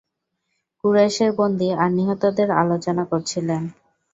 কুরাইশের 0.79 1.31
বন্দী 1.39 1.69
আর 1.81 1.89
নিহতদের 1.97 2.49
আলোচনা 2.61 3.03
করছিলেন। 3.11 3.61